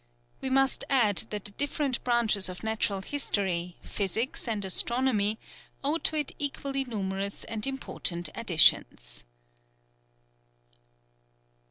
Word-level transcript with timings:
We 0.41 0.49
must 0.49 0.83
add 0.89 1.17
that 1.29 1.45
the 1.45 1.51
different 1.51 2.03
branches 2.03 2.49
of 2.49 2.63
natural 2.63 3.01
history, 3.03 3.77
physics, 3.83 4.47
and 4.47 4.65
astronomy, 4.65 5.37
owe 5.83 5.99
to 5.99 6.15
it 6.15 6.31
equally 6.39 6.83
numerous 6.85 7.43
and 7.43 7.67
important 7.67 8.27
additions. 8.33 9.23